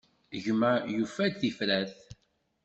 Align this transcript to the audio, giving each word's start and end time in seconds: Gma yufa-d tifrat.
Gma 0.43 0.71
yufa-d 0.95 1.33
tifrat. 1.39 1.95